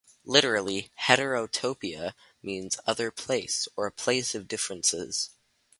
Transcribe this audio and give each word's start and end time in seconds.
Literally, 0.25 0.89
heterotopia 0.99 2.15
means 2.41 2.79
"other 2.87 3.11
place" 3.11 3.67
or 3.75 3.85
"a 3.85 3.91
place 3.91 4.33
of 4.33 4.47
differences". 4.47 5.29